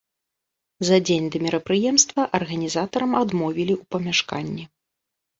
За 0.87 0.97
дзень 1.09 1.25
да 1.33 1.37
мерапрыемства 1.45 2.21
арганізатарам 2.37 3.11
адмовілі 3.19 3.73
ў 3.81 3.83
памяшканні. 3.97 4.65